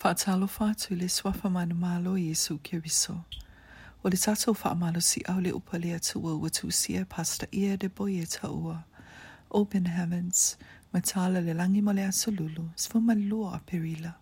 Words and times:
Faatalofa 0.00 0.74
tu 0.78 0.94
le 0.94 1.08
swafa 1.08 1.48
manu 1.50 1.74
malo 1.74 2.16
Yesu 2.16 2.58
kiriso. 2.58 3.16
O 4.04 4.08
le 4.08 4.16
tatou 4.16 4.54
whaamalo 4.54 5.02
si 5.02 5.22
au 5.26 5.40
le 5.40 5.50
tu 5.50 5.92
atua 5.92 6.36
ua 6.36 6.48
tūsia 6.48 7.04
pasta 7.04 7.46
ia 7.52 7.76
de 7.76 7.88
boie 7.88 8.24
taua. 8.24 8.84
Open 9.50 9.86
heavens, 9.86 10.56
matala 10.92 11.40
le 11.40 11.52
langi 11.52 11.80
mo 11.82 11.90
le 11.92 12.02
aso 12.04 12.30
lulu, 12.30 12.70
sfuma 12.76 13.14
lua 13.16 13.56
a 13.56 13.58
perila, 13.58 14.14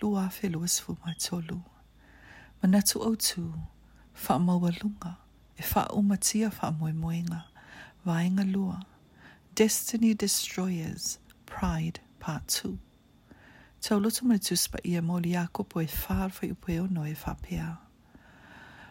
lua 0.00 0.26
a 0.26 0.30
whelua 0.30 0.68
sfuma 0.68 1.12
tolu. 1.18 1.60
Manatu 2.62 3.02
au 3.02 3.16
tū, 3.16 3.50
whaamaua 4.14 4.70
lunga, 4.80 5.16
e 5.58 5.62
whaaumatia 5.74 6.52
moenga, 6.94 7.42
vaenga 8.06 8.44
lua. 8.44 8.80
Destiny 9.56 10.14
Destroyers, 10.14 11.18
Pride 11.46 11.98
Part 12.20 12.46
2. 12.62 12.78
Te 13.80 13.94
o 13.94 13.98
loto 14.00 14.24
mai 14.24 14.38
tuspa 14.38 14.78
ia 14.84 15.02
mo 15.02 15.18
li 15.20 15.34
a 15.36 15.46
kopo 15.52 15.80
e 15.82 15.86
whaar 15.88 16.30
fai 16.32 16.50
upo 16.50 16.72
no 16.90 17.04
e, 17.06 17.10
e 17.10 17.14
whapea. 17.14 17.76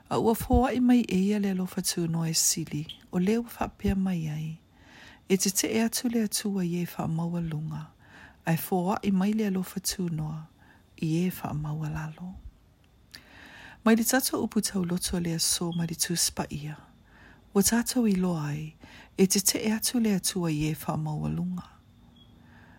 A 0.10 0.18
ua 0.20 0.34
fōa 0.36 0.74
i 0.76 0.80
mai 0.80 1.02
e 1.02 1.18
ia 1.18 1.40
le 1.40 1.54
lofa 1.54 1.82
tū 1.82 2.08
no 2.08 2.24
e 2.26 2.34
sili, 2.34 2.86
o 3.12 3.18
leo 3.20 3.42
whapea 3.60 3.96
mai 3.96 4.28
ai. 4.30 4.60
E 5.30 5.38
te 5.38 5.50
te 5.50 5.68
ea 5.68 5.86
e 5.86 5.90
tu 5.90 6.08
lea 6.10 6.28
tua 6.28 6.64
i 6.64 6.82
e 6.84 6.88
wha 6.98 7.08
maua 7.08 7.42
lunga, 7.42 7.88
ai 8.46 8.58
fōa 8.58 9.00
i 9.04 9.12
mai 9.12 9.34
lea 9.34 9.50
lofa 9.50 9.80
tū 9.80 10.10
no 10.12 10.48
i 11.02 11.26
e 11.26 11.32
wha 11.42 11.54
maua 11.54 11.90
lalo. 11.90 12.34
Mai 13.84 13.96
li 13.96 14.04
tato 14.04 14.44
upu 14.44 14.62
tau 14.62 14.86
loto 14.86 15.20
lea 15.20 15.40
so 15.40 15.72
mai 15.72 15.88
li 15.88 15.96
tūspa 15.96 16.46
ia. 16.50 16.76
Wa 17.54 17.62
tato 17.64 18.06
i 18.08 18.16
loa 18.16 18.48
ai, 18.54 18.76
e 19.18 19.26
te 19.28 19.40
te 19.42 19.60
ea 19.66 19.80
tu 19.80 20.00
lea 20.00 20.20
tua 20.20 20.52
i 20.52 20.64
e, 20.66 20.72
e 20.72 20.76
wha 20.86 20.96
maua 20.98 21.30
lunga. 21.30 21.66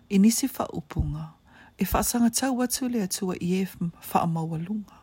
I 0.09 0.19
nisi 0.19 0.47
wha 0.47 0.67
upunga, 0.69 1.35
e 1.79 1.85
whaasanga 1.85 2.29
tau 2.31 2.63
atu 2.63 2.89
le 2.89 3.03
atua 3.03 3.35
i 3.41 3.55
e 3.55 3.67
whaamaua 4.13 4.59
lunga. 4.59 4.95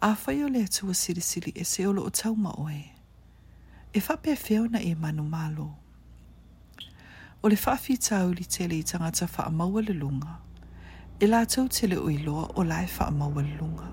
A 0.00 0.14
whai 0.26 0.44
o 0.44 0.48
le 0.48 0.62
atua 0.62 0.94
sirisiri 0.94 1.52
e 1.54 1.64
se 1.64 1.86
olo 1.86 2.02
o 2.06 2.10
tau 2.10 2.34
maoe. 2.36 2.92
E 3.94 4.00
whapea 4.00 4.36
feo 4.36 4.68
na 4.68 4.78
e 4.80 4.94
manu 4.94 5.22
malo. 5.22 5.74
O 7.42 7.48
le 7.48 7.56
whaafi 7.56 7.96
tau 7.96 8.30
li 8.32 8.44
tele 8.44 8.78
i 8.78 8.82
tangata 8.82 9.26
whaamaua 9.26 9.82
e 9.82 9.86
le 9.86 9.94
lunga. 9.94 10.38
E 11.20 11.26
la 11.26 11.44
tau 11.44 11.68
tele 11.68 11.96
o 11.98 12.08
iloa 12.10 12.50
o 12.54 12.62
lai 12.62 12.86
whaamaua 12.86 13.42
le 13.42 13.56
lunga. 13.60 13.86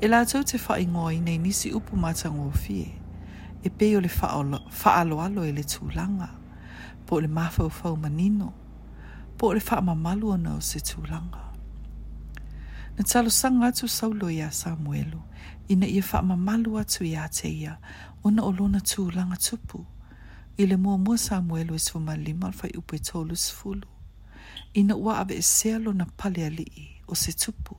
E 0.00 0.08
la 0.08 0.24
tau 0.24 0.42
te 0.44 0.58
whai 0.68 0.86
ngoi 0.86 1.20
nei 1.20 1.38
nisi 1.38 1.72
upu 1.74 1.96
matango 1.96 2.50
fie. 2.50 2.86
E 3.62 3.68
pe 3.68 3.96
o 3.96 4.00
le 4.00 4.08
whaalo 4.86 5.20
alo 5.20 5.42
e 5.42 5.52
le 5.52 5.62
tūlanga. 5.62 6.28
Po 7.06 7.20
le 7.20 7.26
mafau 7.28 7.70
fau 7.70 7.96
manino. 7.96 7.96
Po 7.96 7.96
le 7.96 7.96
mafau 7.96 7.96
fau 7.96 7.96
manino. 7.96 8.52
po 9.42 9.52
le 9.54 9.62
wha 9.70 9.80
ma 9.82 9.94
malua 9.94 10.36
nao 10.38 10.60
se 10.60 10.78
langa. 11.10 11.42
Na 12.96 13.04
talo 13.04 13.30
sanga 13.30 13.72
tu 13.72 13.88
saulo 13.88 14.30
ya 14.30 14.50
Samuelu, 14.50 15.22
ina 15.68 15.86
ia 15.86 16.02
fa 16.02 16.22
ma 16.22 16.36
malua 16.36 16.80
atu 16.80 17.04
ya 17.04 17.28
te 17.28 17.48
ia, 17.50 17.78
ona 18.24 18.42
olona 18.42 18.78
tūlanga 18.78 19.36
tupu. 19.36 19.86
Ile 20.56 20.76
mua 20.76 20.98
mua 20.98 21.18
Samuelu 21.18 21.74
is 21.74 21.88
e 21.88 21.92
fuma 21.92 22.16
lima 22.16 22.46
alfa 22.46 22.68
upe 22.78 22.98
tolu 22.98 23.36
sfulu. 23.36 23.88
Ina 24.74 24.94
ua 24.96 25.18
ave 25.18 25.34
e 25.34 25.42
sealo 25.42 25.92
na 25.92 26.04
pale 26.16 26.46
alii 26.46 27.02
o 27.08 27.14
se 27.14 27.32
tupu. 27.32 27.76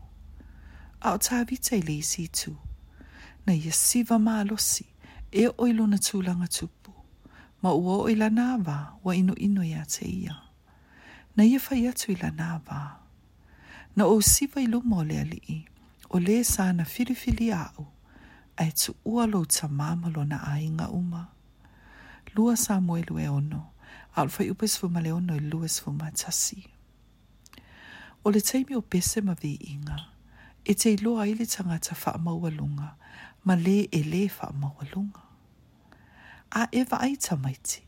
A 1.01 1.13
o 1.13 1.17
tāwita 1.17 1.77
i 1.77 1.81
le 1.81 1.95
isi 1.97 2.27
tu. 2.27 2.57
Na 3.45 3.53
ia 3.53 3.71
siva 3.71 4.19
si 4.57 4.85
e 5.31 5.47
o 5.47 5.97
tu 5.97 6.21
langa 6.21 6.47
tupu. 6.47 6.91
Ma 7.61 7.71
ua 7.73 8.11
ilanava 8.11 8.95
wa 9.03 9.15
inu 9.15 9.33
inu 9.37 9.63
ya 9.63 9.85
te 9.85 10.05
ia 10.05 10.42
na 11.35 11.43
ye 11.43 11.57
fa 11.59 11.75
i 11.75 11.89
lana 12.21 12.59
avā 12.61 12.81
na 13.95 14.05
o 14.05 14.21
siva 14.21 14.61
ilu 14.61 14.81
mole 14.85 15.17
ali 15.19 15.39
i, 15.47 15.57
o 16.09 16.19
le 16.19 16.43
sa 16.43 16.71
na 16.73 16.85
filifili 16.85 17.49
a'u 17.51 17.85
ae 18.61 18.69
tu'ua 18.79 19.25
lou 19.31 19.45
tamā 19.45 19.89
ma 19.97 20.09
na 20.31 20.37
ainga 20.53 20.87
uma 20.89 21.23
lua 22.35 22.55
sa 22.57 22.77
ilu 23.01 23.15
e 23.19 23.27
ono 23.29 23.71
al 24.15 24.29
fa 24.29 24.43
le 24.43 24.49
faiupesefuma 24.53 25.01
le 25.01 25.11
ono 25.13 25.35
i 25.35 25.39
luesefuma 25.39 26.11
tasi 26.11 26.65
o 28.23 28.29
le 28.31 28.41
taimi 28.41 28.75
o 28.75 28.81
pese 28.81 29.21
ma 29.21 29.35
inga, 29.41 29.97
e 30.65 30.73
te 30.75 30.89
a 30.89 30.93
ili 31.25 31.33
le 31.39 31.45
tagata 31.45 31.95
fa'amaualuga 31.95 32.95
ma 33.43 33.55
le 33.55 33.79
e 33.89 34.01
lē 34.03 34.29
fa'amaualuga 34.29 35.21
a 36.51 36.67
e 36.71 36.83
va'ai 36.83 37.17
maiti, 37.41 37.81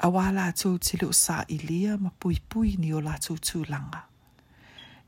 Awa 0.00 0.52
tu 0.52 0.78
te 0.78 0.96
sa 1.12 1.36
sā 1.40 1.44
i 1.48 1.96
ma 2.00 2.10
pui 2.20 2.36
pui 2.48 2.76
ni 2.76 2.92
o 2.92 3.00
tu 3.46 3.64
langa. 3.64 4.04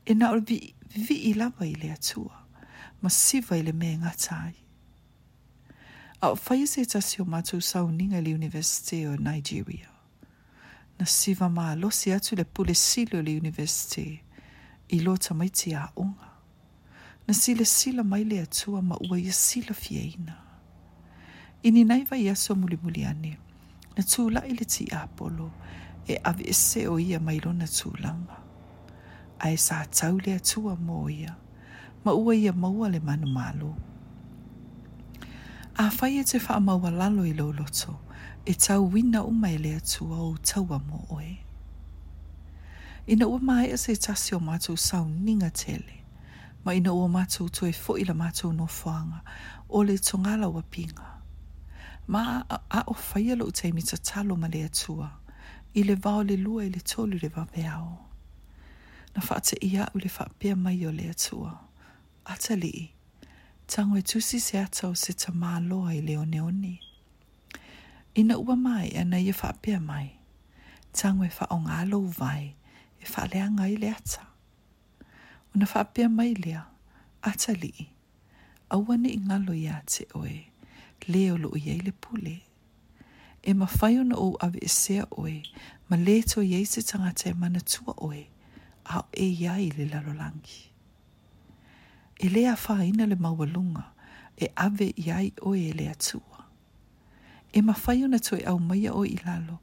E 0.05 0.13
na 0.13 0.31
o 0.31 0.39
vi, 0.39 0.73
vi 0.95 1.15
i 1.29 1.33
lawa 1.33 1.63
i 1.65 1.75
lea 1.75 1.95
tua, 1.97 2.35
ma 3.01 3.09
siva 3.09 3.55
i 3.57 3.61
le 3.63 3.71
ngatai. 3.71 4.53
A 6.21 6.29
o 6.31 6.35
fai 6.35 6.65
se 6.67 6.83
si 7.01 7.21
o 7.21 7.59
sa 7.59 7.83
uninga 7.83 8.19
le 8.21 8.33
Universite 8.33 9.07
o 9.07 9.15
Nigeria. 9.15 9.89
Na 10.99 11.05
ma 11.39 11.49
mā 11.49 11.75
losi 11.79 12.11
atu 12.11 12.35
le 12.35 12.43
pule 12.43 12.73
silo 12.73 13.21
le 13.21 13.37
Universite 13.37 14.21
i 14.89 14.99
lo 15.03 15.15
tamaiti 15.17 15.73
a 15.73 15.87
unga. 15.95 16.27
Na 17.27 17.33
sile 17.33 17.65
sila 17.65 18.03
mai 18.03 18.23
le 18.23 18.39
atua 18.39 18.81
ma 18.81 18.95
ua 19.09 19.19
ia 19.19 19.31
sila 19.31 19.73
fieina. 19.73 20.35
Ini 21.63 21.83
naiva 21.85 22.17
ia 22.17 22.33
so 22.35 22.55
muli 22.55 22.77
muli 22.83 23.05
anea. 23.05 23.37
na 23.97 24.03
tūla 24.03 24.41
i 24.47 24.53
ti 24.65 24.85
apolo 24.93 25.49
e 26.07 26.17
avi 26.23 26.45
e 26.49 26.53
se 26.53 26.87
o 26.87 26.97
ia 26.99 27.19
mailo 27.19 27.53
na 27.53 27.65
tūlanga. 27.65 28.37
A 29.39 29.49
e 29.53 29.57
sa 29.57 29.85
tau 29.85 30.19
le 30.19 30.33
atua 30.35 30.75
mō 30.75 31.09
ia, 31.13 31.35
ma 32.05 32.11
ua 32.13 32.35
ia 32.35 32.53
maua 32.53 32.89
le 32.89 32.99
manu 32.99 33.27
malo. 33.27 33.75
A 35.79 35.87
whai 36.01 36.19
e 36.19 36.23
te 36.23 36.37
wha 36.39 36.59
maua 36.59 36.91
lalo 36.91 37.23
i 37.25 37.33
loloto, 37.33 37.95
e 38.45 38.53
tau 38.53 38.89
wina 38.91 39.21
o 39.23 39.31
mai 39.31 39.57
le 39.57 39.75
atua 39.75 40.17
o 40.27 40.35
taua 40.43 40.79
mō 40.79 40.99
oe. 41.15 41.33
Ina 43.07 43.27
ua 43.27 43.39
mai 43.39 43.69
e 43.71 43.77
se 43.77 43.95
tasi 43.95 44.35
o 44.35 44.39
mātou 44.39 44.75
sau 44.77 45.05
ninga 45.07 45.49
tele, 45.49 46.03
ma 46.65 46.73
ina 46.75 46.91
ua 46.93 47.07
mātou 47.09 47.47
toe 47.49 47.71
fo 47.73 47.95
i 47.97 48.03
la 48.05 48.13
mātou 48.13 48.51
no 48.53 48.67
whanga, 48.67 49.23
o 49.69 49.83
le 49.83 49.97
tongala 49.97 50.49
wa 50.51 50.61
pinga. 50.61 51.18
a 52.15 52.83
o 52.87 52.93
faia 52.93 53.35
lo 53.35 53.51
te 53.51 53.71
mi 53.71 53.81
tatalo 53.81 54.35
ma 54.35 54.47
le 54.47 54.63
atua, 54.65 55.09
i 55.75 55.83
le 55.83 55.95
vau 55.95 56.23
le 56.23 56.35
lua 56.37 56.63
i 56.65 56.69
le 56.69 56.79
tolu 56.79 57.17
le 57.21 57.29
vaveao. 57.29 57.97
Na 59.15 59.21
wha 59.29 59.39
te 59.39 59.55
ia 59.61 59.85
u 59.93 59.97
le 59.97 60.09
pia 60.39 60.55
mai 60.55 60.85
o 60.87 60.91
le 60.91 61.09
atua. 61.09 61.57
Atali, 62.25 62.89
tango 63.67 63.95
e 63.97 64.01
tusi 64.01 64.39
se 64.39 64.57
o 64.83 64.93
se 64.95 65.13
ta 65.13 65.31
loa 65.69 65.93
i 65.93 66.01
le 66.01 66.17
one 66.17 66.39
one. 66.41 66.79
Ina 68.15 68.35
ua 68.37 68.55
mai 68.55 68.89
ana 69.01 69.17
i 69.19 69.29
e 69.29 69.33
pia 69.61 69.79
mai. 69.79 70.09
Tango 70.93 71.23
e 71.23 71.29
wha 71.37 71.45
o 71.51 71.55
ngā 71.59 71.89
lou 71.91 72.07
vai, 72.19 72.55
e 72.99 73.05
wha 73.11 73.23
leanga 73.31 73.67
i 73.67 73.77
le 73.77 73.89
ata. 73.91 74.21
Una 75.55 75.65
pia 75.93 76.07
mai 76.09 76.33
lea, 76.43 76.61
li, 77.61 77.73
awane 78.73 79.09
i 79.09 79.17
ngalo 79.27 79.53
ia 79.53 79.77
te 79.85 80.03
oe. 80.15 80.49
leo 81.07 81.37
lo 81.37 81.51
i 81.55 81.59
le 81.81 81.91
pule. 81.91 82.41
E 83.43 83.53
ma 83.53 83.65
fai 83.65 83.97
ona 83.99 84.15
o 84.17 84.35
ave 84.41 84.59
e 84.61 84.67
sea 84.67 85.03
oe, 85.11 85.41
ma 85.87 85.95
leto 85.95 86.41
i 86.41 86.65
se 86.65 86.81
tangata 86.81 87.29
e 87.29 87.33
mana 87.33 87.59
tua 87.61 87.93
oe, 88.07 88.23
a 88.85 88.99
e 89.13 89.25
iai 89.41 89.69
le 89.77 89.85
lalolangi. 89.87 90.61
E 92.21 92.29
lea 92.29 92.55
faa 92.55 92.83
ina 92.83 93.05
le 93.05 93.15
maualunga, 93.15 93.83
e 94.37 94.45
ave 94.55 94.87
iai 95.05 95.33
oe 95.47 95.59
e 95.69 95.73
lea 95.73 95.93
tua. 95.95 96.39
E 97.55 97.61
ma 97.61 97.73
fai 97.73 98.03
ona 98.03 98.19
toi 98.19 98.39
au 98.43 98.59
maia 98.59 98.91
o 98.93 99.03
i 99.05 99.15
lalo, 99.25 99.57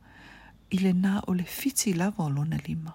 i 0.70 0.76
le 0.84 0.92
nā 0.92 1.20
o 1.28 1.32
le 1.38 1.44
fiti 1.44 1.92
lava 1.92 2.24
o 2.24 2.28
lona 2.28 2.56
lima. 2.66 2.92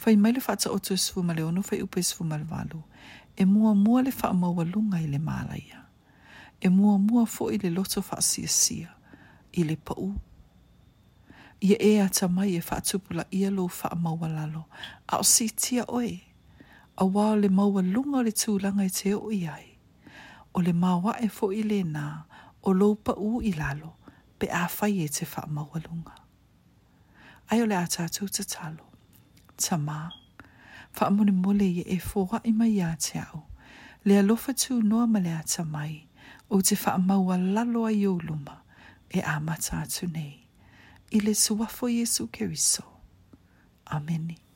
Fai 0.00 0.14
mai 0.16 0.32
le 0.32 0.40
fata 0.40 0.70
o 0.70 0.78
tu 0.78 0.94
sfu 0.96 1.18
ma 1.26 1.32
le 1.34 1.42
ono 1.42 1.62
fai 1.62 1.80
upe 1.82 2.00
sfu 2.02 2.22
ma 2.24 2.36
le 2.36 2.44
valu, 2.52 2.80
e 3.36 3.42
mua 3.44 3.72
mua 3.74 4.02
le 4.06 4.12
faa 4.12 4.32
maualunga 4.32 4.98
i 5.00 5.06
le 5.12 5.18
malaia. 5.18 5.56
ia 5.56 5.87
e 6.60 6.68
mua 6.68 6.98
mua 6.98 7.26
fo 7.26 7.48
i 7.50 7.58
le 7.58 7.70
loto 7.70 8.04
wha 8.10 8.20
sia 8.22 8.48
sia, 8.48 8.88
i 9.52 9.62
le 9.64 9.76
pa'u. 9.76 10.08
Ia 11.60 11.76
e 11.80 11.92
ata 12.00 12.28
mai 12.28 12.54
e 12.58 12.62
wha 12.70 12.76
tupula 12.88 13.24
ia 13.30 13.50
lo 13.50 13.64
wha 13.68 13.90
maua 14.02 14.28
lalo, 14.28 14.62
a 15.12 15.16
o 15.18 15.22
si 15.22 15.46
tia 15.60 15.84
oe, 15.88 16.20
a 16.96 17.04
wao 17.04 17.36
le 17.36 17.48
maua 17.48 17.82
lunga 17.82 18.22
le 18.26 18.30
tūlanga 18.40 18.84
i 18.84 18.90
te 18.98 19.14
o 19.14 19.30
iai, 19.30 19.66
o 20.56 20.62
le 20.66 20.72
maua 20.72 21.12
e 21.24 21.28
fo 21.36 21.46
i 21.52 21.62
le 21.62 21.80
nā, 21.84 22.08
o 22.66 22.72
lo 22.78 22.94
pa'u 22.94 23.40
i 23.42 23.52
lalo, 23.52 23.90
pe 24.38 24.46
a 24.60 24.64
whai 24.80 25.04
e 25.04 25.08
te 25.08 25.24
wha 25.32 25.42
maua 25.46 25.78
lunga. 25.86 26.14
Ai 27.50 27.62
o 27.62 27.66
le 27.70 27.76
ata 27.84 28.04
atu 28.04 28.24
te 28.34 28.42
talo, 28.52 28.84
ta 29.62 29.76
mā, 29.86 30.00
wha 31.00 31.06
mole 31.16 31.66
i 31.66 31.82
e 31.94 31.98
fo 32.08 32.22
i 32.44 32.50
mai 32.58 32.80
a 32.80 32.90
te 33.04 33.18
au, 33.28 33.40
le 34.06 34.18
alofa 34.18 34.52
tū 34.62 34.82
noa 34.88 35.06
ma 35.12 35.18
le 35.26 35.32
ata 35.42 35.64
mai, 35.64 36.07
o 36.50 36.58
te 36.62 36.74
whaamaua 36.82 37.36
lalo 37.54 37.84
ai 37.90 38.06
oluma 38.06 38.56
e 39.10 39.18
amata 39.20 39.74
atu 39.84 40.06
nei. 40.08 40.46
I 41.12 41.20
le 41.20 41.34
suafo 41.34 41.88
Yesu 41.88 42.26
Keriso. 42.28 42.84
Ameni. 43.86 44.47